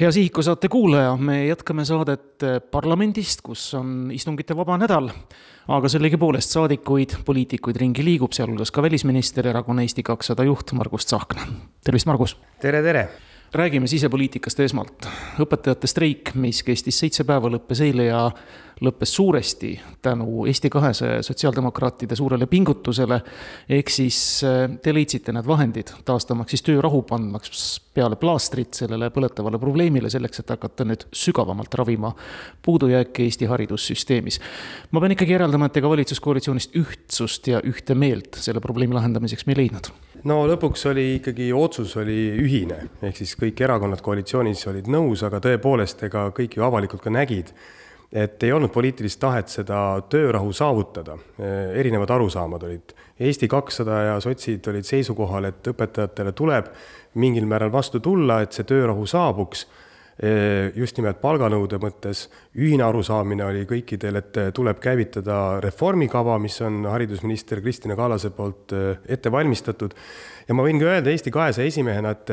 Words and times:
hea 0.00 0.12
Sihiku 0.12 0.42
saate 0.42 0.68
kuulaja, 0.68 1.16
me 1.16 1.46
jätkame 1.46 1.84
saadet 1.88 2.44
parlamendist, 2.70 3.40
kus 3.44 3.68
on 3.74 4.10
istungite 4.12 4.56
vaba 4.56 4.78
nädal. 4.78 5.10
aga 5.68 5.88
sellegipoolest 5.88 6.52
saadikuid, 6.52 7.16
poliitikuid 7.26 7.76
ringi 7.80 8.04
liigub, 8.04 8.32
sealhulgas 8.32 8.70
ka 8.70 8.82
välisminister, 8.82 9.48
erakonna 9.48 9.82
Eesti 9.82 10.02
kakssada 10.02 10.44
juht 10.44 10.72
Margus 10.72 11.06
Tsahkna. 11.06 11.46
tervist, 11.84 12.06
Margus. 12.06 12.36
tere, 12.60 12.82
tere 12.82 13.08
räägime 13.52 13.86
sisepoliitikast 13.86 14.60
esmalt. 14.60 15.08
õpetajate 15.40 15.86
streik, 15.86 16.34
mis 16.34 16.62
kestis 16.66 16.98
seitse 16.98 17.24
päeva, 17.24 17.50
lõppes 17.52 17.80
eile 17.84 18.08
ja 18.10 18.22
lõppes 18.84 19.14
suuresti 19.16 19.70
tänu 20.04 20.44
Eesti 20.46 20.70
kahesaja 20.70 21.14
ja 21.14 21.22
sotsiaaldemokraatide 21.22 22.16
suurele 22.16 22.46
pingutusele. 22.46 23.20
ehk 23.68 23.90
siis 23.90 24.44
äh, 24.44 24.78
te 24.82 24.94
leidsite 24.94 25.32
need 25.32 25.46
vahendid 25.46 25.92
taastamaks 26.04 26.50
siis 26.50 26.62
töörahu, 26.62 27.02
pandmaks 27.02 27.80
peale 27.94 28.16
plaastrit 28.16 28.74
sellele 28.74 29.08
põletavale 29.10 29.58
probleemile, 29.58 30.10
selleks 30.10 30.40
et 30.40 30.52
hakata 30.52 30.84
nüüd 30.84 31.06
sügavamalt 31.12 31.74
ravima 31.74 32.12
puudujääke 32.62 33.24
Eesti 33.24 33.48
haridussüsteemis. 33.48 34.40
ma 34.90 35.00
pean 35.00 35.16
ikkagi 35.16 35.32
järeldama, 35.32 35.66
et 35.66 35.76
ega 35.76 35.88
valitsuskoalitsioonist 35.88 36.76
ühtsust 36.76 37.48
ja 37.48 37.62
ühte 37.64 37.94
meelt 37.94 38.36
selle 38.40 38.60
probleemi 38.60 38.94
lahendamiseks 38.94 39.46
me 39.46 39.56
ei 39.56 39.64
leidnud 39.64 39.92
no 40.26 40.42
lõpuks 40.48 40.86
oli 40.90 41.06
ikkagi, 41.16 41.50
otsus 41.54 41.96
oli 42.00 42.18
ühine, 42.42 42.78
ehk 43.04 43.20
siis 43.20 43.34
kõik 43.38 43.60
erakonnad 43.66 44.02
koalitsioonis 44.04 44.66
olid 44.70 44.90
nõus, 44.92 45.22
aga 45.26 45.40
tõepoolest, 45.44 46.06
ega 46.08 46.28
kõik 46.36 46.58
ju 46.58 46.66
avalikult 46.66 47.04
ka 47.04 47.12
nägid, 47.14 47.52
et 48.16 48.42
ei 48.46 48.52
olnud 48.54 48.72
poliitilist 48.74 49.20
tahet 49.22 49.50
seda 49.52 49.80
töörahu 50.10 50.52
saavutada. 50.54 51.18
erinevad 51.74 52.10
arusaamad 52.10 52.62
olid. 52.62 52.94
Eesti 53.20 53.48
kakssada 53.48 54.02
ja 54.02 54.20
sotsid 54.20 54.66
olid 54.68 54.84
seisukohal, 54.84 55.44
et 55.44 55.68
õpetajatele 55.68 56.32
tuleb 56.32 56.70
mingil 57.14 57.46
määral 57.46 57.72
vastu 57.72 58.00
tulla, 58.00 58.40
et 58.42 58.52
see 58.52 58.64
töörahu 58.64 59.06
saabuks 59.06 59.66
just 60.76 60.96
nimelt 60.96 61.18
palganõude 61.20 61.76
mõttes. 61.76 62.28
ühine 62.56 62.86
arusaamine 62.86 63.44
oli 63.44 63.66
kõikidel, 63.68 64.16
et 64.16 64.38
tuleb 64.56 64.78
käivitada 64.80 65.60
reformikava, 65.60 66.38
mis 66.38 66.60
on 66.64 66.86
haridusminister 66.88 67.60
Kristina 67.60 67.96
Kallase 67.96 68.30
poolt 68.30 68.72
ette 69.08 69.32
valmistatud. 69.32 69.94
ja 70.48 70.54
ma 70.54 70.62
võin 70.62 70.80
ka 70.80 70.86
öelda 70.86 71.10
Eesti 71.10 71.30
kahesaja 71.30 71.66
esimehena, 71.66 72.10
et 72.10 72.32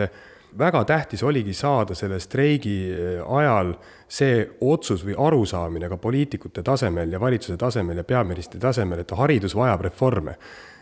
väga 0.57 0.83
tähtis 0.85 1.23
oligi 1.23 1.53
saada 1.53 1.95
selle 1.95 2.19
streigi 2.19 2.93
ajal 3.27 3.73
see 4.07 4.43
otsus 4.61 5.03
või 5.05 5.15
arusaamine 5.17 5.89
ka 5.89 5.97
poliitikute 5.97 6.63
tasemel 6.63 7.11
ja 7.11 7.19
valitsuse 7.19 7.57
tasemel 7.57 7.97
ja 7.97 8.03
peaministri 8.03 8.59
tasemel, 8.61 9.01
et 9.01 9.11
haridus 9.17 9.55
vajab 9.57 9.87
reforme. 9.89 10.37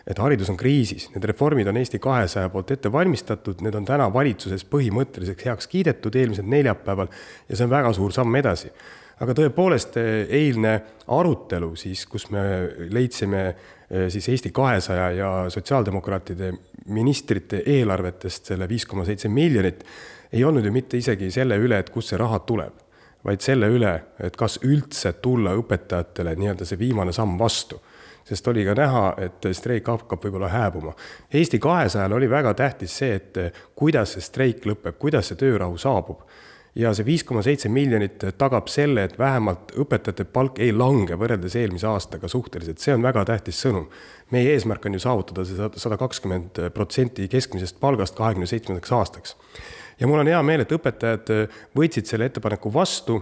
Et 0.08 0.20
haridus 0.20 0.50
on 0.50 0.58
kriisis, 0.58 1.08
need 1.14 1.26
reformid 1.30 1.70
on 1.70 1.78
Eesti 1.78 2.00
kahesaja 2.02 2.50
poolt 2.50 2.74
ette 2.74 2.92
valmistatud, 2.92 3.62
need 3.62 3.76
on 3.78 3.86
täna 3.86 4.08
valitsuses 4.14 4.66
põhimõtteliselt 4.70 5.46
heaks 5.46 5.70
kiidetud 5.72 6.16
eelmisel 6.18 6.48
neljapäeval 6.50 7.12
ja 7.50 7.58
see 7.58 7.68
on 7.68 7.74
väga 7.74 7.94
suur 7.98 8.16
samm 8.16 8.36
edasi. 8.42 8.72
Aga 9.22 9.36
tõepoolest 9.38 10.00
eilne 10.02 10.72
arutelu 11.14 11.76
siis, 11.78 12.08
kus 12.10 12.26
me 12.34 12.42
leidsime 12.90 13.44
eh, 13.46 14.08
siis 14.10 14.32
Eesti 14.34 14.50
kahesaja 14.56 15.12
ja 15.14 15.30
sotsiaaldemokraatide 15.54 16.50
ministrite 16.90 17.62
eelarvetest 17.70 18.50
selle 18.50 18.66
viis 18.70 18.88
koma 18.90 19.06
seitse 19.06 19.30
miljonit, 19.30 19.84
ei 20.34 20.42
olnud 20.48 20.66
ju 20.66 20.72
mitte 20.74 20.98
isegi 20.98 21.30
selle 21.32 21.60
üle, 21.62 21.78
et 21.78 21.92
kust 21.94 22.10
see 22.10 22.18
raha 22.18 22.40
tuleb, 22.48 22.74
vaid 23.28 23.46
selle 23.46 23.70
üle, 23.70 23.94
et 24.18 24.34
kas 24.40 24.58
üldse 24.66 25.14
tulla 25.22 25.54
õpetajatele 25.60 26.34
nii-öelda 26.40 26.66
see 26.66 26.80
viimane 26.82 27.14
samm 27.14 27.38
vastu 27.38 27.78
sest 28.32 28.48
oli 28.48 28.64
ka 28.66 28.76
näha, 28.78 29.06
et 29.22 29.50
streik 29.58 29.90
hakkab 29.92 30.24
võib-olla 30.24 30.52
hääbuma. 30.52 30.96
Eesti 31.34 31.60
kahesajal 31.60 32.16
oli 32.16 32.30
väga 32.32 32.54
tähtis 32.58 32.96
see, 33.02 33.18
et 33.20 33.60
kuidas 33.76 34.16
see 34.16 34.24
streik 34.24 34.66
lõpeb, 34.66 34.96
kuidas 35.02 35.32
see 35.32 35.40
töörahu 35.42 35.78
saabub 35.82 36.24
ja 36.76 36.94
see 36.96 37.06
viis 37.06 37.24
koma 37.28 37.44
seitse 37.44 37.70
miljonit 37.72 38.24
tagab 38.40 38.70
selle, 38.72 39.04
et 39.08 39.18
vähemalt 39.20 39.74
õpetajate 39.82 40.26
palk 40.32 40.62
ei 40.64 40.72
lange 40.72 41.18
võrreldes 41.20 41.58
eelmise 41.60 41.90
aastaga 41.90 42.30
suhteliselt, 42.32 42.80
see 42.80 42.96
on 42.96 43.04
väga 43.04 43.26
tähtis 43.28 43.60
sõnum. 43.64 43.90
meie 44.32 44.54
eesmärk 44.54 44.86
on 44.86 44.96
ju 44.96 45.04
saavutada 45.04 45.44
see 45.46 45.70
sada 45.76 45.98
kakskümmend 46.00 46.62
protsenti 46.74 47.28
keskmisest 47.28 47.80
palgast 47.80 48.16
kahekümne 48.16 48.48
seitsmendaks 48.48 48.92
aastaks. 48.92 49.36
ja 50.00 50.08
mul 50.08 50.24
on 50.24 50.32
hea 50.32 50.42
meel, 50.44 50.64
et 50.64 50.72
õpetajad 50.72 51.34
võtsid 51.76 52.08
selle 52.08 52.32
ettepaneku 52.32 52.74
vastu. 52.74 53.22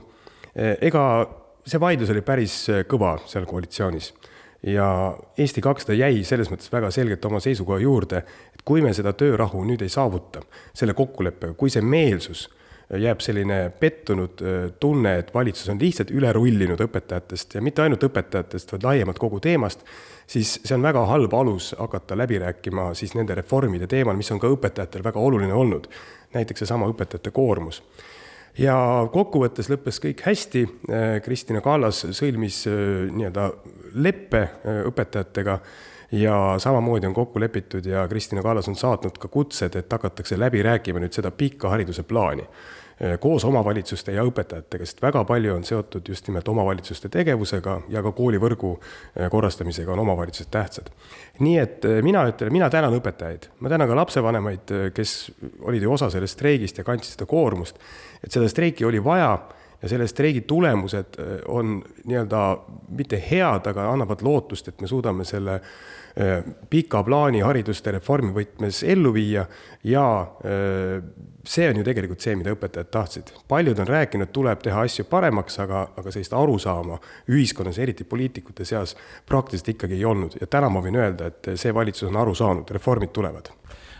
ega 0.55 1.03
see 1.65 1.79
vaidlus 1.79 2.09
oli 2.09 2.21
päris 2.21 2.67
kõva 2.87 3.17
seal 3.25 3.45
koalitsioonis 3.45 4.13
ja 4.63 5.17
Eesti 5.37 5.61
kakssada 5.61 5.95
jäi 5.95 6.23
selles 6.27 6.51
mõttes 6.51 6.71
väga 6.71 6.91
selgelt 6.91 7.25
oma 7.25 7.39
seisukoha 7.39 7.79
juurde, 7.79 8.23
et 8.53 8.63
kui 8.65 8.81
me 8.83 8.93
seda 8.93 9.13
töörahu 9.13 9.63
nüüd 9.65 9.83
ei 9.85 9.91
saavuta 9.91 10.43
selle 10.73 10.93
kokkuleppega, 10.97 11.53
kui 11.53 11.71
see 11.71 11.81
meelsus 11.85 12.49
jääb 12.97 13.21
selline 13.21 13.69
pettunud 13.79 14.41
äh, 14.41 14.71
tunne, 14.81 15.19
et 15.21 15.33
valitsus 15.33 15.69
on 15.69 15.79
lihtsalt 15.81 16.11
üle 16.11 16.31
rullinud 16.33 16.79
õpetajatest 16.81 17.55
ja 17.55 17.61
mitte 17.61 17.83
ainult 17.85 18.03
õpetajatest, 18.07 18.73
vaid 18.73 18.87
laiemalt 18.87 19.19
kogu 19.21 19.39
teemast, 19.43 19.85
siis 20.27 20.55
see 20.63 20.75
on 20.75 20.85
väga 20.85 21.05
halb 21.11 21.33
alus 21.37 21.71
hakata 21.77 22.17
läbi 22.17 22.39
rääkima 22.41 22.89
siis 22.97 23.13
nende 23.17 23.37
reformide 23.37 23.87
teemal, 23.87 24.17
mis 24.17 24.31
on 24.33 24.41
ka 24.41 24.49
õpetajatel 24.49 25.05
väga 25.05 25.21
oluline 25.21 25.53
olnud. 25.53 25.87
näiteks 26.33 26.65
seesama 26.65 26.89
õpetajate 26.89 27.31
koormus 27.33 27.83
ja 28.57 28.75
kokkuvõttes 29.13 29.69
lõppes 29.69 30.01
kõik 30.01 30.25
hästi, 30.25 30.65
äh, 30.89 31.21
Kristina 31.25 31.61
Kallas 31.61 32.03
sõlmis 32.09 32.63
äh, 32.67 33.05
nii-öelda 33.13 33.51
leppe 33.93 34.47
õpetajatega 34.85 35.59
ja 36.11 36.55
samamoodi 36.57 37.07
on 37.07 37.13
kokku 37.13 37.39
lepitud 37.39 37.85
ja 37.85 38.07
Kristina 38.07 38.41
Kallas 38.41 38.67
on 38.67 38.75
saatnud 38.75 39.17
ka 39.17 39.27
kutsed, 39.27 39.75
et 39.75 39.91
hakatakse 39.91 40.39
läbi 40.39 40.63
rääkima 40.63 40.99
nüüd 40.99 41.13
seda 41.13 41.31
pikka 41.31 41.69
hariduse 41.69 42.03
plaani 42.03 42.43
eh, 42.43 43.19
koos 43.19 43.45
omavalitsuste 43.45 44.15
ja 44.15 44.25
õpetajatega, 44.25 44.87
sest 44.89 45.01
väga 45.05 45.23
palju 45.29 45.53
on 45.55 45.63
seotud 45.63 46.09
just 46.09 46.27
nimelt 46.27 46.47
omavalitsuste 46.47 47.09
tegevusega 47.13 47.81
ja 47.93 48.03
ka 48.03 48.11
koolivõrgu 48.17 48.73
eh, 48.79 49.29
korrastamisega 49.29 49.93
on 49.93 50.01
omavalitsused 50.05 50.49
tähtsad. 50.51 50.89
nii 51.39 51.57
et 51.57 51.85
mina 52.01 52.25
ütlen, 52.31 52.51
mina 52.53 52.69
tänan 52.69 52.97
õpetajaid, 52.97 53.51
ma 53.59 53.69
tänan 53.69 53.87
ka 53.87 54.01
lapsevanemaid, 54.01 54.75
kes 54.93 55.31
olid 55.61 55.85
ju 55.85 55.93
osa 55.93 56.09
sellest 56.09 56.39
streigist 56.39 56.77
ja 56.77 56.83
kandsid 56.83 57.19
seda 57.19 57.29
koormust, 57.29 57.77
et 58.23 58.31
seda 58.31 58.49
streiki 58.49 58.85
oli 58.85 59.03
vaja 59.03 59.37
ja 59.81 59.89
selle 59.89 60.07
streigi 60.07 60.41
tulemused 60.41 61.15
on 61.47 61.77
nii-öelda 62.03 62.41
mitte 62.97 63.21
head, 63.31 63.67
aga 63.71 63.91
annavad 63.93 64.21
lootust, 64.25 64.67
et 64.67 64.81
me 64.81 64.87
suudame 64.87 65.23
selle 65.27 65.55
äh, 65.55 65.99
Äh, 66.19 66.43
pika 66.69 66.99
plaani 67.05 67.39
hariduste 67.45 67.93
reformi 67.93 68.33
võtmes 68.35 68.81
ellu 68.83 69.11
viia. 69.15 69.45
Ja 69.87 70.05
äh, 70.43 71.03
see 71.47 71.67
on 71.69 71.79
ju 71.79 71.85
tegelikult 71.85 72.25
see, 72.25 72.33
mida 72.35 72.51
õpetajad 72.55 72.89
tahtsid. 72.91 73.31
paljud 73.47 73.79
on 73.79 73.87
rääkinud, 73.87 74.31
tuleb 74.33 74.63
teha 74.65 74.81
asju 74.87 75.05
paremaks, 75.09 75.59
aga, 75.63 75.85
aga 76.01 76.11
sellist 76.11 76.33
arusaama 76.33 76.97
ühiskonnas, 77.29 77.79
eriti 77.79 78.03
poliitikute 78.03 78.65
seas, 78.65 78.97
praktiliselt 79.29 79.75
ikkagi 79.75 79.95
ei 79.95 80.05
olnud. 80.05 80.35
Ja 80.41 80.47
täna 80.47 80.69
ma 80.69 80.81
võin 80.83 80.97
öelda, 80.99 81.29
et 81.29 81.53
see 81.55 81.73
valitsus 81.73 82.09
on 82.09 82.19
aru 82.19 82.35
saanud, 82.35 82.73
reformid 82.73 83.13
tulevad 83.15 83.53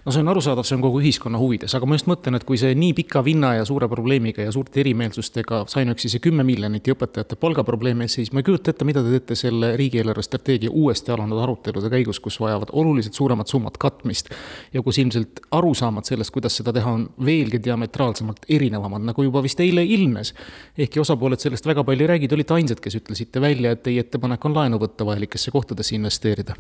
no 0.05 0.11
see 0.11 0.21
on 0.23 0.31
arusaadav, 0.31 0.65
see 0.67 0.77
on 0.77 0.83
kogu 0.83 1.01
ühiskonna 1.01 1.39
huvides, 1.41 1.73
aga 1.75 1.87
ma 1.89 1.97
just 1.97 2.07
mõtlen, 2.09 2.37
et 2.37 2.45
kui 2.47 2.59
see 2.59 2.71
nii 2.77 2.93
pika 2.97 3.21
vinna 3.25 3.53
ja 3.57 3.65
suure 3.67 3.89
probleemiga 3.91 4.45
ja 4.45 4.53
suurte 4.55 4.81
erimeelsustega 4.83 5.63
sai 5.71 5.83
ainuüksi 5.83 6.11
see 6.13 6.23
kümme 6.23 6.45
miljonit 6.47 6.87
ja 6.87 6.95
õpetajate 6.95 7.37
palgaprobleemi 7.39 8.07
ees, 8.07 8.17
siis 8.19 8.31
ma 8.33 8.43
ei 8.43 8.47
kujuta 8.47 8.73
ette, 8.73 8.87
mida 8.87 9.03
te 9.05 9.13
teete 9.15 9.37
selle 9.39 9.73
riigieelarve 9.79 10.23
strateegia 10.25 10.71
uuesti 10.71 11.13
alanud 11.15 11.41
arutelude 11.43 11.91
käigus, 11.91 12.21
kus 12.23 12.39
vajavad 12.41 12.73
oluliselt 12.79 13.17
suuremat 13.19 13.51
summat 13.51 13.77
katmist. 13.81 14.31
ja 14.73 14.81
kus 14.85 14.97
ilmselt 14.97 15.43
arusaamad 15.51 16.07
sellest, 16.07 16.31
kuidas 16.35 16.55
seda 16.59 16.73
teha, 16.75 16.91
on 16.91 17.09
veelgi 17.25 17.61
diametraalsemalt 17.63 18.47
erinevamad, 18.49 19.03
nagu 19.11 19.23
juba 19.23 19.43
vist 19.43 19.59
eile 19.59 19.83
ilmnes. 19.83 20.33
ehkki 20.77 20.99
osapooled 20.99 21.39
sellest 21.39 21.65
väga 21.65 21.83
palju 21.83 22.05
ei 22.05 22.13
räägi, 22.15 22.27
te 22.27 22.39
olite 22.39 22.53
ainsad, 22.53 22.79
kes 22.79 22.95
ütlesite 23.01 23.41
välja, 23.41 23.71
et 23.75 23.83
teie 23.83 23.99
ettepanek 24.05 24.45
on 24.45 24.55
laenu 24.55 24.79
võtta 24.79 25.05
vajalikesse 25.05 25.51
kohtadesse 25.51 25.95
investeerida 25.95 26.55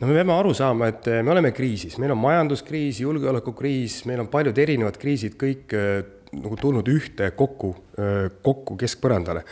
no 0.00 0.06
me 0.06 0.14
peame 0.16 0.34
aru 0.34 0.52
saama, 0.56 0.88
et 0.90 1.06
eh, 1.08 1.22
me 1.22 1.32
oleme 1.34 1.52
kriisis, 1.54 1.96
meil 2.02 2.14
on 2.14 2.20
majanduskriis, 2.22 3.00
julgeolekukriis, 3.04 4.02
meil 4.10 4.24
on 4.24 4.30
paljud 4.32 4.58
erinevad 4.58 4.98
kriisid 5.00 5.36
kõik 5.40 5.74
eh, 5.78 5.96
nagu 6.34 6.58
tulnud 6.58 6.88
ühte 6.90 7.30
kokku, 7.38 7.74
eh, 7.98 8.28
kokku 8.42 8.78
keskpõrandale. 8.80 9.44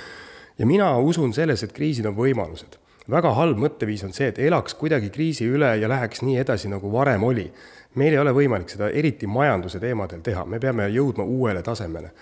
ja 0.58 0.66
mina 0.66 0.96
usun 0.98 1.32
selles, 1.32 1.62
et 1.62 1.72
kriisid 1.72 2.06
on 2.06 2.16
võimalused. 2.16 2.78
väga 3.10 3.32
halb 3.34 3.58
mõtteviis 3.58 4.04
on 4.04 4.12
see, 4.12 4.28
et 4.30 4.38
elaks 4.38 4.74
kuidagi 4.74 5.10
kriisi 5.10 5.46
üle 5.46 5.76
ja 5.78 5.88
läheks 5.88 6.22
nii 6.22 6.38
edasi, 6.38 6.68
nagu 6.68 6.90
varem 6.92 7.22
oli. 7.22 7.50
Meil 7.94 8.14
ei 8.14 8.20
ole 8.22 8.32
võimalik 8.36 8.72
seda 8.72 8.88
eriti 8.90 9.26
majanduse 9.26 9.80
teemadel 9.82 10.22
teha, 10.24 10.44
me 10.48 10.60
peame 10.60 10.88
jõudma 10.92 11.24
uuele 11.24 11.62
tasemele. 11.62 12.12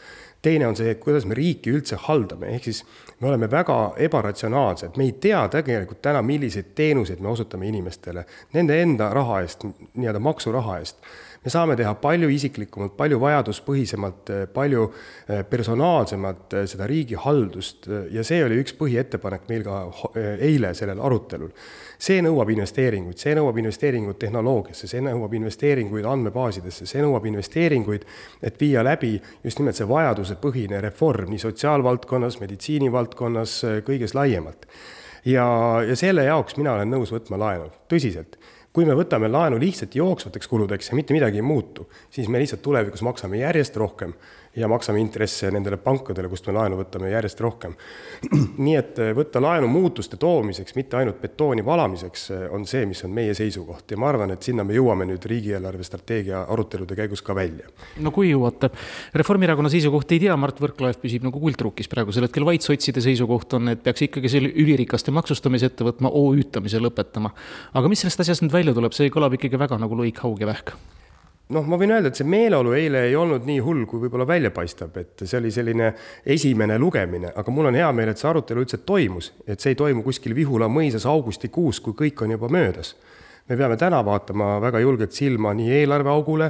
Teine 0.42 0.66
on 0.70 0.76
see, 0.76 0.94
kuidas 0.96 1.26
me 1.28 1.36
riiki 1.36 1.72
üldse 1.74 1.98
haldame, 2.00 2.54
ehk 2.56 2.64
siis 2.64 2.78
me 3.20 3.28
oleme 3.28 3.50
väga 3.50 3.76
ebaratsionaalsed, 4.00 4.96
me 4.96 5.04
ei 5.04 5.12
tea 5.20 5.42
tegelikult 5.52 6.00
täna, 6.02 6.22
milliseid 6.24 6.70
teenuseid 6.74 7.20
me 7.20 7.28
osutame 7.28 7.68
inimestele. 7.68 8.24
Nende 8.56 8.78
enda 8.80 9.10
raha 9.12 9.42
eest, 9.44 9.66
nii-öelda 9.68 10.22
maksuraha 10.24 10.78
eest. 10.80 11.04
Me 11.44 11.50
saame 11.50 11.76
teha 11.76 11.92
palju 12.00 12.28
isiklikumalt, 12.34 12.92
palju 12.98 13.18
vajaduspõhisemalt, 13.20 14.32
palju 14.52 14.82
eh, 14.90 15.40
personaalsemalt 15.48 16.56
eh, 16.58 16.66
seda 16.68 16.88
riigihaldust 16.90 17.88
ja 18.12 18.24
see 18.26 18.42
oli 18.44 18.58
üks 18.60 18.76
põhiettepanek 18.76 19.48
meil 19.48 19.64
ka 19.64 19.78
eh, 20.20 20.44
eile 20.50 20.74
sellel 20.76 21.00
arutelul. 21.00 21.54
see 22.00 22.20
nõuab 22.24 22.52
investeeringuid, 22.52 23.16
see 23.20 23.34
nõuab 23.36 23.58
investeeringuid 23.60 24.20
tehnoloogiasse, 24.20 24.88
see 24.88 25.00
nõuab 25.04 25.34
investeeringuid 25.36 26.06
andmebaasidesse, 26.08 26.86
see 26.88 27.02
nõuab 27.04 27.26
investeeringuid, 27.28 28.06
et 28.42 28.60
viia 28.60 28.84
läbi 28.84 29.16
just 29.44 29.60
nimelt 29.60 29.76
see 29.76 29.88
vajadusepõhine 29.88 30.80
reform 30.84 31.32
nii 31.32 31.40
sotsiaalvaldkonnas, 31.40 32.40
meditsiinivaldkonnas, 32.40 33.60
kõiges 33.88 34.16
laiemalt. 34.16 34.68
ja, 35.24 35.44
ja 35.88 35.96
selle 35.96 36.24
jaoks 36.24 36.56
mina 36.60 36.76
olen 36.76 36.92
nõus 36.92 37.12
võtma 37.12 37.40
laenu, 37.40 37.72
tõsiselt 37.88 38.36
kui 38.72 38.86
me 38.86 38.94
võtame 38.94 39.30
laenu 39.30 39.58
lihtsalt 39.58 39.94
jooksvateks 39.98 40.48
kuludeks 40.48 40.90
ja 40.90 40.98
mitte 40.98 41.14
midagi 41.16 41.40
ei 41.40 41.46
muutu, 41.46 41.88
siis 42.10 42.28
me 42.28 42.38
lihtsalt 42.38 42.62
tulevikus 42.62 43.02
maksame 43.02 43.40
järjest 43.42 43.76
rohkem 43.76 44.14
ja 44.56 44.68
maksame 44.68 44.98
intresse 45.00 45.50
nendele 45.54 45.76
pankadele, 45.78 46.28
kust 46.30 46.48
me 46.48 46.54
laenu 46.56 46.78
võtame 46.80 47.10
järjest 47.12 47.40
rohkem. 47.44 47.76
nii 48.64 48.74
et 48.78 48.98
eh, 48.98 49.12
võtta 49.14 49.42
laenu 49.42 49.68
muutuste 49.70 50.18
toomiseks, 50.20 50.74
mitte 50.74 50.98
ainult 50.98 51.20
betooni 51.22 51.62
valamiseks, 51.66 52.24
eh, 52.34 52.42
on 52.50 52.66
see, 52.66 52.82
mis 52.90 53.04
on 53.06 53.14
meie 53.14 53.34
seisukoht 53.36 53.94
ja 53.94 54.00
ma 54.00 54.10
arvan, 54.10 54.34
et 54.34 54.46
sinna 54.46 54.66
me 54.66 54.74
jõuame 54.74 55.06
nüüd 55.06 55.26
riigieelarve 55.30 55.86
strateegia 55.86 56.42
arutelude 56.50 56.98
käigus 56.98 57.22
ka 57.22 57.36
välja. 57.38 57.70
no 58.02 58.10
kui 58.14 58.32
jõuate, 58.32 58.72
Reformierakonna 59.14 59.70
seisukohti 59.70 60.18
ei 60.18 60.26
tea, 60.26 60.36
Mart 60.36 60.58
Võrklaev 60.62 60.98
püsib 61.02 61.26
nagu 61.26 61.42
kuldruukis 61.42 61.90
praegusel 61.90 62.26
hetkel, 62.26 62.46
vaid 62.48 62.66
sotside 62.66 63.02
seisukoht 63.04 63.54
on, 63.58 63.70
et 63.70 63.84
peaks 63.86 64.08
ikkagi 64.08 64.32
selle 64.32 64.50
ülirikaste 64.50 65.14
maksustamise 65.14 65.70
ette 65.70 65.86
võtma, 65.86 66.10
OÜ-tamise 66.10 66.82
lõpetama. 66.82 67.30
aga 67.72 67.88
mis 67.88 68.02
sellest 68.02 68.26
asjast 68.26 68.42
nüüd 68.42 68.56
välja 68.58 68.74
tuleb, 68.74 68.96
see 68.98 69.14
kõlab 69.14 69.38
ikkagi 69.38 69.60
väga 69.60 69.78
nagu 69.78 70.02
lõik, 70.02 70.24
haug 70.26 70.42
ja 70.42 70.50
vähk 70.50 70.74
noh, 71.54 71.66
ma 71.66 71.78
võin 71.80 71.94
öelda, 71.96 72.10
et 72.10 72.18
see 72.18 72.28
meeleolu 72.28 72.74
eile 72.78 73.04
ei 73.08 73.16
olnud 73.18 73.46
nii 73.48 73.60
hull, 73.64 73.84
kui 73.90 74.02
võib-olla 74.04 74.26
välja 74.28 74.52
paistab, 74.54 74.96
et 75.00 75.24
see 75.24 75.38
oli 75.38 75.52
selline 75.54 75.92
esimene 76.24 76.78
lugemine, 76.78 77.32
aga 77.36 77.54
mul 77.54 77.70
on 77.70 77.78
hea 77.78 77.90
meel, 77.96 78.12
et 78.12 78.20
see 78.20 78.30
arutelu 78.30 78.64
üldse 78.64 78.82
toimus, 78.86 79.32
et 79.46 79.60
see 79.60 79.74
ei 79.74 79.80
toimu 79.80 80.04
kuskil 80.06 80.34
Vihula 80.38 80.70
mõisas 80.70 81.06
augustikuus, 81.10 81.82
kui 81.84 81.96
kõik 82.04 82.24
on 82.24 82.36
juba 82.36 82.50
möödas 82.52 82.94
me 83.50 83.56
peame 83.56 83.76
täna 83.76 83.98
vaatama 84.06 84.60
väga 84.62 84.78
julgelt 84.78 85.12
silma 85.12 85.50
nii 85.58 85.72
eelarveaugule, 85.80 86.46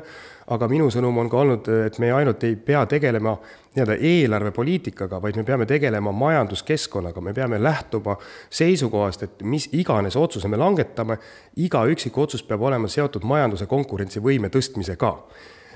aga 0.52 0.66
minu 0.68 0.90
sõnum 0.92 1.16
on 1.22 1.30
ka 1.32 1.38
olnud, 1.40 1.68
et 1.86 1.96
me 2.02 2.10
ainult 2.12 2.42
ei 2.44 2.58
pea 2.60 2.82
tegelema 2.90 3.32
nii-öelda 3.76 3.96
eelarvepoliitikaga, 4.04 5.20
vaid 5.22 5.38
me 5.40 5.44
peame 5.48 5.64
tegelema 5.70 6.12
majanduskeskkonnaga, 6.12 7.22
me 7.24 7.32
peame 7.32 7.60
lähtuma 7.62 8.18
seisukohast, 8.50 9.24
et 9.24 9.44
mis 9.48 9.70
iganes 9.72 10.18
otsuse 10.20 10.50
me 10.50 10.60
langetame, 10.60 11.16
iga 11.64 11.86
üksik 11.88 12.18
otsus 12.20 12.44
peab 12.44 12.66
olema 12.68 12.90
seotud 12.90 13.24
majanduse 13.24 13.70
konkurentsivõime 13.70 14.52
tõstmisega. 14.52 15.14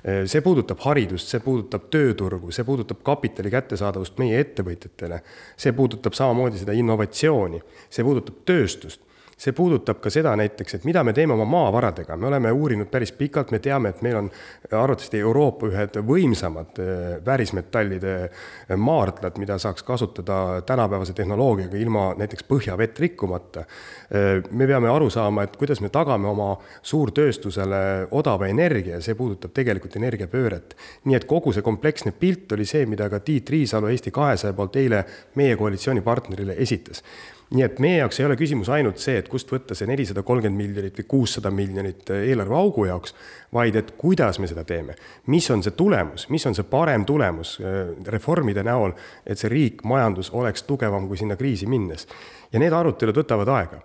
See 0.04 0.44
puudutab 0.44 0.82
haridust, 0.84 1.30
see 1.32 1.40
puudutab 1.40 1.86
tööturgu, 1.88 2.50
see 2.52 2.66
puudutab 2.68 3.00
kapitali 3.06 3.48
kättesaadavust 3.54 4.18
meie 4.20 4.42
ettevõtjatele, 4.44 5.22
see 5.56 5.72
puudutab 5.72 6.12
samamoodi 6.12 6.60
seda 6.60 6.76
innovatsiooni, 6.76 7.62
see 7.88 8.04
puudutab 8.04 8.44
tööstust 8.44 9.00
see 9.44 9.52
puudutab 9.52 10.00
ka 10.00 10.10
seda 10.12 10.32
näiteks, 10.38 10.78
et 10.78 10.84
mida 10.88 11.02
me 11.04 11.12
teeme 11.12 11.34
oma 11.34 11.44
maavaradega, 11.48 12.16
me 12.16 12.28
oleme 12.30 12.52
uurinud 12.52 12.88
päris 12.92 13.12
pikalt, 13.12 13.50
me 13.52 13.60
teame, 13.62 13.92
et 13.92 14.00
meil 14.04 14.16
on 14.22 14.30
arvatavasti 14.70 15.20
Euroopa 15.20 15.68
ühed 15.68 15.98
võimsamad 16.08 16.80
äh, 16.80 17.02
väärismetallide 17.26 18.14
äh, 18.24 18.76
maardlad, 18.80 19.36
mida 19.40 19.58
saaks 19.60 19.84
kasutada 19.84 20.62
tänapäevase 20.66 21.12
tehnoloogiaga 21.18 21.76
ilma 21.76 22.06
näiteks 22.18 22.46
põhjavett 22.48 23.00
rikkumata. 23.04 23.66
Äh, 23.66 24.40
me 24.50 24.68
peame 24.70 24.88
aru 24.92 25.10
saama, 25.12 25.44
et 25.44 25.58
kuidas 25.60 25.82
me 25.84 25.92
tagame 25.92 26.28
oma 26.30 26.54
suurtööstusele 26.82 27.82
odava 28.16 28.48
energia, 28.48 29.02
see 29.04 29.18
puudutab 29.18 29.52
tegelikult 29.56 29.96
energiapööret. 30.00 30.76
nii 31.04 31.16
et 31.16 31.28
kogu 31.28 31.52
see 31.52 31.62
kompleksne 31.62 32.14
pilt 32.16 32.52
oli 32.56 32.64
see, 32.64 32.86
mida 32.88 33.10
ka 33.12 33.20
Tiit 33.20 33.50
Riisalo 33.50 33.88
Eesti 33.92 34.10
kahesaja 34.10 34.56
poolt 34.56 34.76
eile 34.80 35.04
meie 35.36 35.56
koalitsioonipartnerile 35.56 36.56
esitas 36.64 37.02
nii 37.50 37.64
et 37.66 37.78
meie 37.82 37.98
jaoks 37.98 38.20
ei 38.20 38.26
ole 38.26 38.36
küsimus 38.40 38.70
ainult 38.72 38.98
see, 39.02 39.16
et 39.20 39.28
kust 39.28 39.50
võtta 39.52 39.76
see 39.76 39.88
nelisada 39.90 40.24
kolmkümmend 40.26 40.60
miljonit 40.60 40.98
või 41.00 41.08
kuussada 41.08 41.52
miljonit 41.54 42.10
äh, 42.10 42.24
eelarveaugu 42.30 42.88
jaoks, 42.88 43.14
vaid 43.54 43.76
et 43.76 43.94
kuidas 44.00 44.38
me 44.40 44.48
seda 44.50 44.64
teeme. 44.64 44.96
mis 45.26 45.50
on 45.50 45.62
see 45.62 45.76
tulemus, 45.76 46.28
mis 46.28 46.46
on 46.46 46.56
see 46.56 46.66
parem 46.68 47.04
tulemus 47.04 47.58
äh, 47.60 47.94
reformide 48.08 48.64
näol, 48.66 48.96
et 49.26 49.38
see 49.38 49.52
riik, 49.52 49.84
majandus 49.84 50.32
oleks 50.32 50.64
tugevam 50.68 51.08
kui 51.08 51.20
sinna 51.20 51.36
kriisi 51.36 51.66
minnes. 51.66 52.08
ja 52.52 52.62
need 52.62 52.72
arutelud 52.72 53.22
võtavad 53.24 53.52
aega 53.58 53.82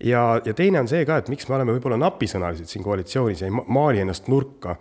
ja, 0.00 0.40
ja 0.44 0.54
teine 0.54 0.80
on 0.80 0.88
see 0.88 1.04
ka, 1.08 1.20
et 1.20 1.28
miks 1.32 1.48
me 1.48 1.56
oleme 1.56 1.74
võib-olla 1.76 1.98
napisõnalised 2.00 2.68
siin 2.70 2.84
koalitsioonis, 2.84 3.42
ei 3.46 3.52
maali 3.52 4.02
ennast 4.04 4.28
nurka 4.32 4.76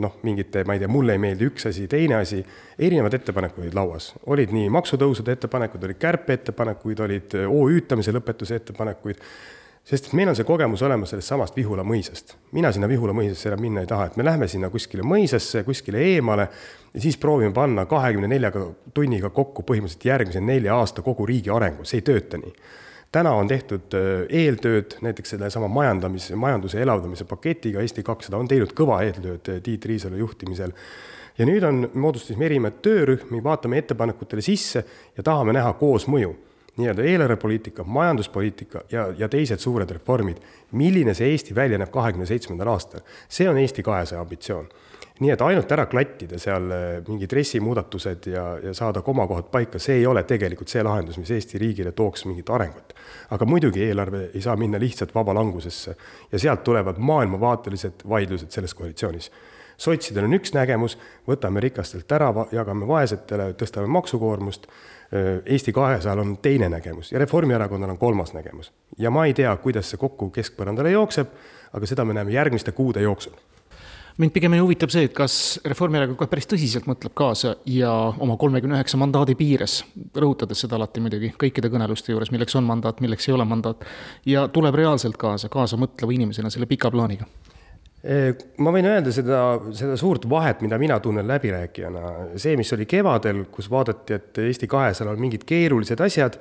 noh, 0.00 0.18
mingite, 0.22 0.62
ma 0.64 0.76
ei 0.76 0.82
tea, 0.82 0.90
mulle 0.90 1.16
ei 1.16 1.22
meeldi 1.22 1.48
üks 1.50 1.66
asi, 1.70 1.86
teine 1.90 2.20
asi, 2.20 2.40
erinevad 2.78 3.14
ettepanekud 3.18 3.64
olid 3.64 3.76
lauas. 3.76 4.12
olid 4.30 4.52
nii 4.54 4.68
maksutõusude 4.72 5.34
ettepanekud, 5.34 5.84
olid 5.84 5.98
kärpeettepanekuid, 6.00 7.00
olid 7.06 7.38
OÜ-tamise 7.48 8.14
lõpetuse 8.14 8.60
ettepanekuid, 8.60 9.24
sest 9.90 10.12
meil 10.14 10.30
on 10.30 10.38
see 10.38 10.46
kogemus 10.46 10.84
olemas 10.86 11.10
sellest 11.10 11.32
samast 11.32 11.56
Vihula 11.58 11.82
mõisast. 11.82 12.36
mina 12.52 12.70
sinna 12.72 12.88
Vihula 12.88 13.12
mõisasse 13.16 13.50
enam 13.50 13.64
minna 13.66 13.82
ei 13.82 13.90
taha, 13.90 14.06
et 14.06 14.16
me 14.16 14.24
lähme 14.24 14.48
sinna 14.48 14.70
kuskile 14.70 15.02
mõisasse, 15.02 15.64
kuskile 15.66 15.98
eemale 16.12 16.46
ja 16.94 17.00
siis 17.00 17.18
proovime 17.18 17.52
panna 17.52 17.86
kahekümne 17.90 18.28
neljaga 18.30 18.68
tunniga 18.94 19.30
kokku 19.30 19.66
põhimõtteliselt 19.66 20.06
järgmise 20.06 20.40
nelja 20.40 20.78
aasta 20.78 21.02
kogu 21.02 21.26
riigi 21.26 21.50
arengu, 21.50 21.84
see 21.84 21.98
ei 21.98 22.06
tööta 22.06 22.38
nii 22.38 22.54
täna 23.12 23.32
on 23.34 23.48
tehtud 23.48 23.94
äh, 23.94 24.24
eeltööd 24.28 24.98
näiteks 25.02 25.34
sellesama 25.34 25.68
majandamise, 25.68 26.36
majanduse 26.36 26.82
elavdamise 26.82 27.24
paketiga, 27.24 27.80
Eesti 27.80 28.04
kakssada 28.06 28.38
on 28.38 28.48
teinud 28.48 28.74
kõva 28.76 29.00
eeltööd 29.06 29.50
äh, 29.50 29.62
Tiit 29.62 29.84
Riisalo 29.84 30.20
juhtimisel. 30.20 30.72
ja 31.38 31.46
nüüd 31.46 31.64
on, 31.64 31.88
moodustasime 31.94 32.46
erinevaid 32.46 32.78
töörühmi, 32.82 33.42
vaatame 33.44 33.78
ettepanekutele 33.78 34.42
sisse 34.42 34.84
ja 35.16 35.22
tahame 35.22 35.52
näha 35.56 35.72
koosmõju 35.72 36.36
nii-öelda 36.80 37.02
eelarvepoliitika, 37.02 37.84
majanduspoliitika 37.84 38.84
ja, 38.90 39.08
ja 39.18 39.28
teised 39.28 39.58
suured 39.58 39.90
reformid. 39.90 40.36
milline 40.72 41.14
see 41.14 41.32
Eesti 41.32 41.54
välja 41.54 41.78
näeb 41.78 41.90
kahekümne 41.90 42.26
seitsmendal 42.26 42.68
aastal, 42.68 43.00
see 43.28 43.48
on 43.48 43.58
Eesti 43.58 43.82
kahesaja 43.82 44.20
ambitsioon 44.20 44.68
nii 45.20 45.32
et 45.34 45.42
ainult 45.44 45.72
ära 45.74 45.84
klattida 45.90 46.38
seal 46.40 46.70
eh, 46.72 46.86
mingid 47.04 47.32
RES-i 47.36 47.60
muudatused 47.62 48.30
ja, 48.32 48.44
ja 48.64 48.72
saada 48.76 49.02
komakohad 49.04 49.50
paika, 49.52 49.80
see 49.82 49.98
ei 50.00 50.06
ole 50.08 50.22
tegelikult 50.28 50.72
see 50.72 50.84
lahendus, 50.84 51.18
mis 51.20 51.30
Eesti 51.36 51.60
riigile 51.60 51.92
tooks 51.96 52.24
mingit 52.28 52.50
arengut. 52.50 52.94
aga 53.30 53.46
muidugi 53.46 53.84
eelarve 53.84 54.30
ei 54.34 54.40
saa 54.42 54.56
minna 54.56 54.80
lihtsalt 54.80 55.14
vabalangusesse 55.14 55.96
ja 56.32 56.38
sealt 56.38 56.64
tulevad 56.64 56.98
maailmavaatelised 56.98 58.06
vaidlused 58.08 58.50
selles 58.50 58.74
koalitsioonis. 58.74 59.30
sotsidel 59.76 60.24
on 60.24 60.34
üks 60.36 60.54
nägemus, 60.56 60.98
võtame 61.28 61.60
rikastelt 61.60 62.12
ära, 62.12 62.32
jagame 62.52 62.88
vaesetele, 62.88 63.52
tõstame 63.52 63.92
maksukoormust. 63.92 64.66
Eh, 65.12 65.42
Eesti 65.44 65.72
kahesajal 65.72 66.24
on 66.24 66.36
teine 66.38 66.68
nägemus 66.68 67.12
ja 67.12 67.18
Reformierakonnal 67.18 67.90
on 67.90 67.98
kolmas 67.98 68.32
nägemus 68.32 68.72
ja 68.98 69.10
ma 69.10 69.26
ei 69.26 69.34
tea, 69.34 69.56
kuidas 69.56 69.90
see 69.90 70.00
kokku 70.00 70.30
keskpõrandale 70.30 70.96
jookseb, 70.96 71.28
aga 71.72 71.86
seda 71.86 72.04
me 72.04 72.16
näeme 72.16 72.32
järgmiste 72.32 72.72
kuude 72.72 73.02
jooksul 73.04 73.36
mind 74.18 74.32
pigem 74.34 74.56
huvitab 74.58 74.90
see, 74.92 75.06
et 75.08 75.14
kas 75.16 75.34
Reformierakond 75.66 76.18
kohe 76.18 76.30
päris 76.30 76.48
tõsiselt 76.50 76.88
mõtleb 76.90 77.14
kaasa 77.16 77.54
ja 77.70 77.92
oma 77.92 78.36
kolmekümne 78.40 78.78
üheksa 78.78 78.98
mandaadi 79.00 79.36
piires, 79.38 79.80
rõhutades 80.16 80.64
seda 80.64 80.78
alati 80.78 81.02
muidugi 81.04 81.32
kõikide 81.40 81.70
kõneluste 81.72 82.14
juures, 82.14 82.32
milleks 82.34 82.56
on 82.58 82.66
mandaat, 82.68 83.00
milleks 83.04 83.28
ei 83.28 83.36
ole 83.36 83.46
mandaat, 83.48 83.86
ja 84.26 84.48
tuleb 84.48 84.80
reaalselt 84.80 85.20
kaasa, 85.20 85.52
kaasa 85.52 85.78
mõtleva 85.80 86.16
inimesena 86.16 86.50
selle 86.50 86.68
pika 86.70 86.90
plaaniga. 86.90 87.28
Ma 88.00 88.72
võin 88.72 88.86
öelda 88.88 89.12
seda, 89.12 89.40
seda 89.76 89.96
suurt 90.00 90.24
vahet, 90.28 90.62
mida 90.64 90.78
mina 90.80 90.96
tunnen 91.04 91.26
läbirääkijana, 91.28 92.12
see, 92.40 92.54
mis 92.56 92.72
oli 92.72 92.86
kevadel, 92.88 93.42
kus 93.52 93.68
vaadati, 93.68 94.16
et 94.16 94.40
Eesti 94.40 94.68
kahesajal 94.72 95.12
on 95.12 95.20
mingid 95.20 95.44
keerulised 95.48 96.00
asjad, 96.00 96.38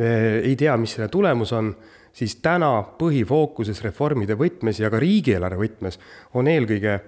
ei 0.00 0.54
tea, 0.56 0.78
mis 0.80 0.96
selle 0.96 1.10
tulemus 1.12 1.52
on 1.52 1.74
siis 2.14 2.36
täna 2.42 2.76
põhifookuses 2.98 3.82
reformide 3.84 4.38
võtmes 4.38 4.80
ja 4.80 4.90
ka 4.90 5.02
riigieelarve 5.02 5.66
võtmes 5.66 5.98
on 6.38 6.48
eelkõige 6.48 7.00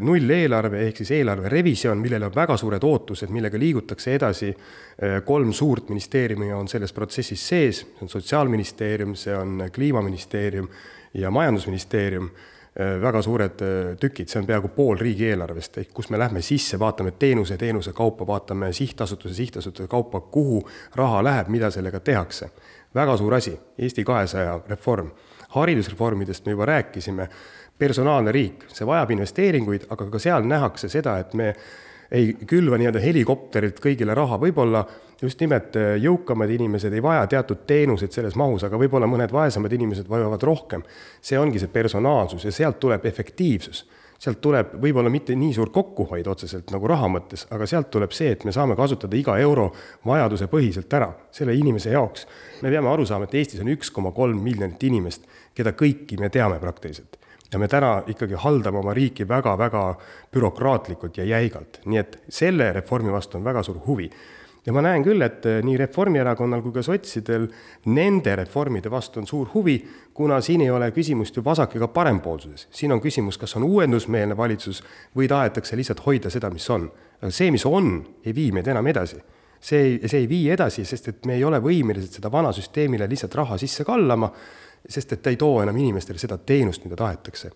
nulleelarve 0.00 0.80
ehk 0.86 1.02
siis 1.02 1.10
eelarve 1.18 1.50
revisjon, 1.52 2.00
millel 2.00 2.24
on 2.24 2.34
väga 2.34 2.56
suured 2.56 2.82
ootused, 2.84 3.30
millega 3.30 3.58
liigutakse 3.60 4.14
edasi. 4.16 4.54
kolm 5.24 5.52
suurt 5.52 5.88
ministeeriumi 5.88 6.52
on 6.52 6.68
selles 6.68 6.92
protsessis 6.92 7.48
sees, 7.48 7.80
see 7.80 8.02
on 8.02 8.08
Sotsiaalministeerium, 8.08 9.14
see 9.14 9.36
on 9.36 9.68
Kliimaministeerium 9.74 10.68
ja 11.14 11.30
Majandusministeerium. 11.30 12.30
väga 12.76 13.22
suured 13.22 13.62
tükid, 14.00 14.28
see 14.28 14.40
on 14.40 14.46
peaaegu 14.46 14.68
pool 14.68 14.98
riigieelarvest, 15.00 15.78
ehk 15.78 15.94
kus 15.96 16.10
me 16.12 16.18
lähme 16.18 16.42
sisse, 16.44 16.78
vaatame 16.78 17.10
teenuse, 17.10 17.56
teenuse 17.56 17.92
kaupa, 17.92 18.26
vaatame 18.26 18.72
sihtasutuse, 18.72 19.34
sihtasutuse 19.34 19.88
kaupa, 19.88 20.20
kuhu 20.20 20.60
raha 20.94 21.22
läheb, 21.24 21.48
mida 21.48 21.70
sellega 21.70 22.00
tehakse 22.00 22.50
väga 22.96 23.16
suur 23.20 23.34
asi, 23.38 23.54
Eesti 23.78 24.04
kahesaja 24.04 24.60
reform. 24.68 25.10
haridusreformidest 25.56 26.46
me 26.46 26.52
juba 26.52 26.66
rääkisime, 26.66 27.28
personaalne 27.78 28.32
riik, 28.32 28.64
see 28.68 28.86
vajab 28.86 29.10
investeeringuid, 29.14 29.86
aga 29.90 30.08
ka 30.10 30.18
seal 30.20 30.44
nähakse 30.48 30.88
seda, 30.88 31.18
et 31.22 31.34
me 31.34 31.54
ei 32.10 32.32
külva 32.46 32.78
nii-öelda 32.78 33.00
helikopterilt 33.02 33.78
kõigile 33.82 34.14
raha, 34.14 34.38
võib-olla 34.42 34.84
just 35.22 35.40
nimelt 35.40 35.76
äh, 35.76 35.94
jõukamad 36.02 36.50
inimesed 36.50 36.92
ei 36.94 37.02
vaja 37.02 37.26
teatud 37.30 37.64
teenuseid 37.66 38.14
selles 38.14 38.36
mahus, 38.38 38.64
aga 38.66 38.78
võib-olla 38.78 39.08
mõned 39.10 39.32
vaesemad 39.32 39.72
inimesed 39.72 40.08
vajavad 40.08 40.42
rohkem. 40.42 40.82
see 41.20 41.38
ongi 41.38 41.58
see 41.62 41.72
personaalsus 41.72 42.44
ja 42.44 42.52
sealt 42.52 42.80
tuleb 42.80 43.06
efektiivsus 43.06 43.86
sealt 44.18 44.40
tuleb 44.40 44.74
võib-olla 44.80 45.10
mitte 45.12 45.36
nii 45.36 45.52
suur 45.56 45.70
kokkuhoid 45.74 46.26
otseselt 46.30 46.70
nagu 46.74 46.88
raha 46.88 47.08
mõttes, 47.12 47.46
aga 47.52 47.66
sealt 47.68 47.90
tuleb 47.92 48.14
see, 48.16 48.32
et 48.32 48.44
me 48.44 48.54
saame 48.54 48.76
kasutada 48.78 49.16
iga 49.16 49.36
euro 49.42 49.68
vajadusepõhiselt 50.06 50.96
ära 50.98 51.10
selle 51.34 51.54
inimese 51.54 51.92
jaoks. 51.92 52.26
me 52.62 52.70
peame 52.70 52.90
aru 52.90 53.06
saama, 53.06 53.28
et 53.28 53.34
Eestis 53.34 53.60
on 53.60 53.72
üks 53.72 53.92
koma 53.92 54.12
kolm 54.16 54.40
miljonit 54.42 54.82
inimest, 54.82 55.26
keda 55.54 55.72
kõiki 55.72 56.18
me 56.20 56.30
teame 56.30 56.58
praktiliselt. 56.60 57.18
Ja 57.52 57.58
me 57.62 57.68
täna 57.68 58.02
ikkagi 58.10 58.34
haldame 58.42 58.78
oma 58.78 58.94
riiki 58.94 59.28
väga-väga 59.28 59.82
bürokraatlikult 60.34 61.18
ja 61.18 61.24
jäigalt, 61.24 61.80
nii 61.86 62.00
et 62.00 62.18
selle 62.28 62.72
reformi 62.74 63.12
vastu 63.12 63.38
on 63.38 63.44
väga 63.44 63.62
suur 63.62 63.78
huvi 63.86 64.10
ja 64.66 64.74
ma 64.74 64.82
näen 64.82 65.04
küll, 65.06 65.22
et 65.22 65.46
eh, 65.46 65.60
nii 65.64 65.76
Reformierakonnal 65.78 66.62
kui 66.64 66.74
ka 66.74 66.82
sotsidel 66.82 67.46
nende 67.94 68.34
reformide 68.36 68.90
vastu 68.90 69.22
on 69.22 69.28
suur 69.28 69.52
huvi, 69.54 69.76
kuna 70.14 70.40
siin 70.42 70.64
ei 70.64 70.70
ole 70.70 70.90
küsimust 70.94 71.36
ju 71.36 71.44
vasak- 71.46 71.76
ega 71.76 71.88
parempoolsuses. 71.88 72.68
siin 72.70 72.92
on 72.92 73.00
küsimus, 73.00 73.38
kas 73.38 73.56
on 73.56 73.62
uuendusmeelne 73.62 74.36
valitsus 74.36 74.82
või 75.16 75.28
tahetakse 75.28 75.76
lihtsalt 75.76 76.06
hoida 76.06 76.30
seda, 76.30 76.50
mis 76.50 76.70
on. 76.70 76.90
aga 77.22 77.30
see, 77.30 77.50
mis 77.50 77.66
on, 77.66 78.06
ei 78.24 78.34
vii 78.34 78.52
meid 78.52 78.66
enam 78.66 78.86
edasi. 78.86 79.22
see 79.60 79.80
ei, 79.80 80.08
see 80.08 80.20
ei 80.20 80.28
vii 80.28 80.50
edasi, 80.50 80.84
sest 80.84 81.08
et 81.08 81.26
me 81.26 81.34
ei 81.34 81.44
ole 81.44 81.58
võimelised 81.58 82.18
seda 82.18 82.32
vana 82.32 82.52
süsteemile 82.52 83.08
lihtsalt 83.08 83.34
raha 83.34 83.58
sisse 83.58 83.84
kallama, 83.84 84.32
sest 84.88 85.12
et 85.12 85.22
ta 85.22 85.30
ei 85.30 85.36
too 85.36 85.62
enam 85.62 85.76
inimestele 85.76 86.18
seda 86.18 86.38
teenust, 86.38 86.84
mida 86.84 86.96
tahetakse 86.96 87.50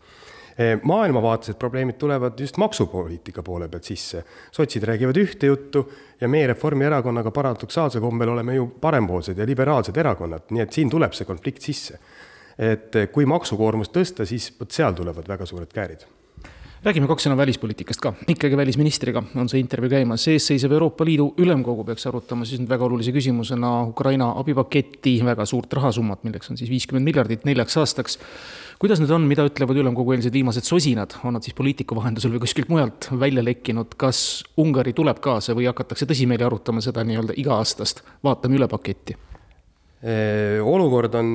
maailmavaatelised 0.83 1.59
probleemid 1.59 1.97
tulevad 1.99 2.40
just 2.40 2.57
maksupoliitika 2.57 3.43
poole 3.43 3.69
pealt 3.69 3.85
sisse. 3.85 4.25
sotsid 4.52 4.83
räägivad 4.83 5.17
ühte 5.17 5.47
juttu 5.47 5.93
ja 6.21 6.29
meie 6.29 6.47
Reformierakonnaga 6.47 7.31
paradoksaalsel 7.31 8.00
kombel 8.00 8.29
oleme 8.29 8.55
ju 8.55 8.67
parempoolsed 8.81 9.38
ja 9.38 9.47
liberaalsed 9.47 9.97
erakonnad, 9.97 10.50
nii 10.50 10.62
et 10.62 10.73
siin 10.73 10.90
tuleb 10.90 11.12
see 11.12 11.25
konflikt 11.25 11.62
sisse. 11.62 11.99
et 12.59 12.97
eh, 12.97 13.09
kui 13.09 13.26
maksukoormust 13.26 13.93
tõsta, 13.97 14.26
siis 14.26 14.52
vot 14.61 14.71
seal 14.71 14.93
tulevad 14.93 15.29
väga 15.29 15.47
suured 15.47 15.73
käärid 15.73 16.05
räägime 16.85 17.09
kaks 17.09 17.26
sõna 17.26 17.37
välispoliitikast 17.37 18.00
ka, 18.00 18.12
ikkagi 18.33 18.57
välisministriga 18.57 19.23
on 19.37 19.49
see 19.52 19.61
intervjuu 19.61 19.93
käimas, 19.93 20.25
eesseisev 20.33 20.73
Euroopa 20.73 21.05
Liidu 21.05 21.26
Ülemkogu 21.38 21.85
peaks 21.85 22.07
arutama 22.09 22.47
siis 22.49 22.61
nüüd 22.62 22.71
väga 22.73 22.87
olulise 22.87 23.12
küsimusena 23.12 23.73
Ukraina 23.90 24.31
abipaketti, 24.40 25.19
väga 25.25 25.45
suurt 25.49 25.73
rahasummat, 25.76 26.25
milleks 26.25 26.50
on 26.50 26.61
siis 26.61 26.71
viiskümmend 26.73 27.05
miljardit 27.05 27.45
neljaks 27.49 27.76
aastaks 27.81 28.17
kuidas 28.81 29.01
nüüd 29.03 29.11
on, 29.13 29.27
mida 29.29 29.45
ütlevad 29.49 29.77
ülemkogu 29.77 30.15
eelised 30.15 30.33
viimased 30.33 30.65
sosinad, 30.65 31.19
on 31.25 31.37
nad 31.37 31.45
siis 31.45 31.57
poliitiku 31.57 31.99
vahendusel 31.99 32.33
või 32.33 32.45
kuskilt 32.47 32.71
mujalt 32.73 33.11
välja 33.21 33.45
lekkinud, 33.45 33.93
kas 34.01 34.43
Ungari 34.61 34.95
tuleb 34.97 35.21
kaasa 35.25 35.57
või 35.57 35.69
hakatakse 35.69 36.09
tõsimeeli 36.09 36.47
arutama 36.47 36.81
seda 36.85 37.05
nii-öelda 37.05 37.37
iga-aastast 37.41 38.05
vaatame 38.25 38.61
üle 38.61 38.71
paketti? 38.71 39.19
olukord 40.65 41.13
on 41.19 41.35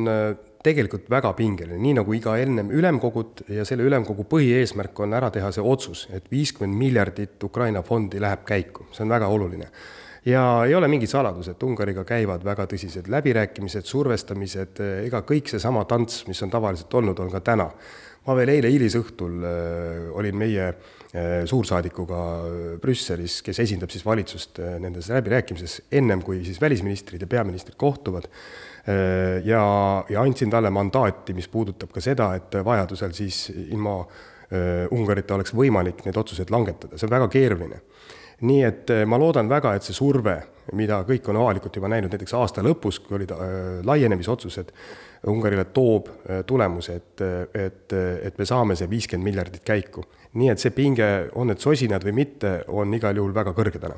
tegelikult 0.65 1.05
väga 1.13 1.35
pingeline, 1.37 1.77
nii 1.77 1.99
nagu 1.99 2.15
iga 2.17 2.33
ennem 2.41 2.71
ülemkogut 2.73 3.43
ja 3.53 3.61
selle 3.67 3.85
ülemkogu 3.85 4.25
põhieesmärk 4.31 5.03
on 5.05 5.13
ära 5.13 5.29
teha 5.29 5.51
see 5.53 5.61
otsus, 5.61 6.07
et 6.09 6.25
viiskümmend 6.33 6.79
miljardit 6.79 7.43
Ukraina 7.45 7.85
fondi 7.85 8.17
läheb 8.23 8.41
käiku, 8.47 8.87
see 8.89 9.05
on 9.05 9.13
väga 9.13 9.29
oluline 9.29 9.69
ja 10.25 10.41
ei 10.65 10.75
ole 10.75 10.87
mingi 10.89 11.07
saladus, 11.07 11.51
et 11.51 11.63
Ungariga 11.63 12.05
käivad 12.07 12.43
väga 12.45 12.65
tõsised 12.69 13.09
läbirääkimised, 13.11 13.85
survestamised, 13.85 14.81
ega 15.05 15.21
kõik 15.27 15.51
seesama 15.51 15.85
tants, 15.89 16.23
mis 16.29 16.41
on 16.45 16.53
tavaliselt 16.53 16.93
olnud, 16.97 17.21
on 17.21 17.31
ka 17.33 17.43
täna. 17.45 17.69
ma 18.25 18.33
veel 18.33 18.49
eile 18.49 18.71
hilisõhtul 18.73 19.43
äh, 19.45 20.05
olin 20.17 20.37
meie 20.37 20.63
äh, 20.65 21.43
suursaadikuga 21.45 22.21
Brüsselis, 22.81 23.43
kes 23.45 23.59
esindab 23.61 23.91
siis 23.93 24.05
valitsust 24.05 24.57
nendes 24.81 25.11
läbirääkimises, 25.13 25.81
ennem 25.91 26.23
kui 26.25 26.41
siis 26.45 26.61
välisministrid 26.61 27.21
ja 27.21 27.27
peaministrid 27.27 27.77
kohtuvad 27.77 28.25
ja, 29.45 29.61
ja 30.09 30.21
andsin 30.21 30.49
talle 30.49 30.69
mandaati, 30.69 31.33
mis 31.33 31.47
puudutab 31.49 31.89
ka 31.93 32.01
seda, 32.01 32.35
et 32.37 32.53
vajadusel 32.65 33.13
siis 33.17 33.47
ilma 33.55 33.95
Ungarita 34.93 35.33
oleks 35.33 35.55
võimalik 35.57 36.03
need 36.05 36.17
otsused 36.17 36.51
langetada, 36.53 36.97
see 36.97 37.07
on 37.07 37.15
väga 37.15 37.29
keeruline 37.33 37.79
nii 38.41 38.63
et 38.67 38.89
eh, 38.91 39.05
ma 39.07 39.19
loodan 39.21 39.49
väga, 39.49 39.75
et 39.75 39.85
see 39.85 39.95
surve, 39.95 40.35
mida 40.75 41.03
kõik 41.07 41.29
on 41.29 41.39
avalikult 41.39 41.77
juba 41.77 41.89
näinud, 41.91 42.11
näiteks 42.11 42.33
aasta 42.35 42.63
lõpus, 42.65 42.99
kui 43.05 43.19
olid 43.19 43.31
äh, 43.35 43.45
laienemisotsused, 43.85 44.73
Ungarile 45.29 45.67
toob 45.73 46.09
äh, 46.09 46.41
tulemuse, 46.45 46.95
et, 46.99 47.21
et, 47.53 47.93
et 47.95 48.37
me 48.37 48.45
saame 48.45 48.75
see 48.77 48.89
viiskümmend 48.89 49.29
miljardit 49.29 49.63
käiku. 49.65 50.03
nii 50.35 50.49
et 50.51 50.59
see 50.59 50.73
pinge, 50.75 51.29
on 51.35 51.47
need 51.47 51.63
sosinad 51.63 52.03
või 52.03 52.17
mitte, 52.23 52.57
on 52.67 52.93
igal 52.93 53.15
juhul 53.15 53.33
väga 53.33 53.53
kõrge 53.55 53.79
täna 53.79 53.95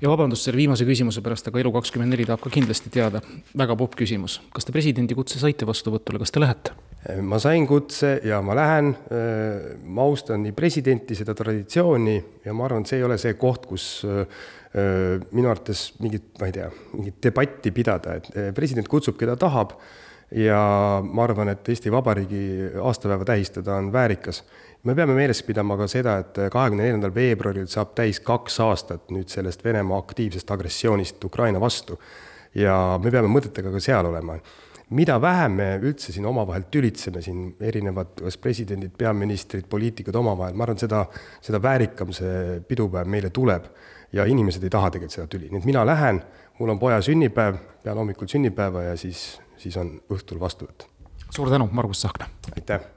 ja 0.00 0.08
vabandust 0.08 0.46
selle 0.46 0.56
viimase 0.56 0.86
küsimuse 0.88 1.20
pärast, 1.20 1.48
aga 1.50 1.60
Elu24 1.60 2.26
tahab 2.28 2.44
ka 2.44 2.52
kindlasti 2.54 2.92
teada, 2.92 3.20
väga 3.58 3.76
popp 3.76 3.98
küsimus. 4.00 4.40
kas 4.54 4.64
te 4.64 4.72
presidendi 4.72 5.14
kutse 5.14 5.38
saite 5.42 5.66
vastuvõtule, 5.68 6.22
kas 6.22 6.32
te 6.32 6.40
lähete? 6.40 6.72
Ma 7.24 7.38
sain 7.40 7.64
kutse 7.66 8.18
ja 8.28 8.42
ma 8.44 8.54
lähen, 8.56 8.90
ma 9.88 10.04
austan 10.04 10.42
nii 10.44 10.52
presidenti, 10.52 11.16
seda 11.16 11.32
traditsiooni 11.36 12.16
ja 12.44 12.52
ma 12.52 12.66
arvan, 12.66 12.84
et 12.84 12.92
see 12.92 13.00
ei 13.00 13.06
ole 13.06 13.16
see 13.20 13.38
koht, 13.40 13.64
kus 13.70 13.86
minu 15.32 15.48
arvates 15.48 15.86
mingit, 16.04 16.28
ma 16.38 16.50
ei 16.50 16.54
tea, 16.58 16.68
mingit 16.92 17.16
debatti 17.24 17.72
pidada, 17.72 18.18
et 18.20 18.52
president 18.54 18.88
kutsub, 18.88 19.16
keda 19.18 19.38
tahab 19.40 19.72
ja 20.36 20.60
ma 21.00 21.24
arvan, 21.24 21.54
et 21.54 21.72
Eesti 21.72 21.90
Vabariigi 21.90 22.44
aastapäeva 22.84 23.24
tähistada 23.32 23.80
on 23.80 23.88
väärikas 23.94 24.44
me 24.82 24.94
peame 24.94 25.14
meeles 25.14 25.42
pidama 25.44 25.76
ka 25.76 25.86
seda, 25.90 26.16
et 26.22 26.38
kahekümne 26.52 26.86
neljandal 26.86 27.12
veebruaril 27.14 27.68
saab 27.70 27.92
täis 27.98 28.20
kaks 28.24 28.60
aastat 28.64 29.12
nüüd 29.12 29.28
sellest 29.32 29.64
Venemaa 29.64 30.00
aktiivsest 30.00 30.50
agressioonist 30.50 31.24
Ukraina 31.24 31.60
vastu. 31.60 31.98
ja 32.54 32.98
me 33.02 33.10
peame 33.10 33.28
mõtetega 33.30 33.70
ka 33.70 33.80
seal 33.80 34.06
olema. 34.08 34.34
Mida 34.90 35.20
vähem 35.22 35.56
me 35.58 35.68
üldse 35.82 36.12
siin 36.14 36.26
omavahel 36.26 36.66
tülitseme, 36.70 37.22
siin 37.22 37.54
erinevad, 37.62 38.16
kas 38.18 38.38
presidendid, 38.42 38.94
peaministrid, 38.98 39.68
poliitikud 39.70 40.16
omavahel, 40.18 40.56
ma 40.58 40.66
arvan, 40.66 40.80
seda, 40.82 41.04
seda 41.44 41.62
väärikam 41.62 42.14
see 42.16 42.60
pidupäev 42.68 43.10
meile 43.10 43.30
tuleb. 43.30 43.70
ja 44.12 44.24
inimesed 44.26 44.64
ei 44.66 44.70
taha 44.74 44.88
tegelikult 44.90 45.14
seda 45.14 45.30
tüli, 45.30 45.46
nii 45.52 45.60
et 45.62 45.66
mina 45.68 45.84
lähen, 45.86 46.18
mul 46.58 46.72
on 46.74 46.80
poja 46.82 46.98
sünnipäev, 47.06 47.60
pean 47.84 48.02
hommikul 48.02 48.26
sünnipäeva 48.26 48.82
ja 48.88 48.96
siis, 48.98 49.38
siis 49.56 49.76
on 49.78 50.00
õhtul 50.10 50.42
vastuvõtt. 50.42 50.88
suur 51.30 51.50
tänu, 51.50 51.68
Margus 51.70 52.02
Tsahkna! 52.02 52.26
aitäh! 52.56 52.90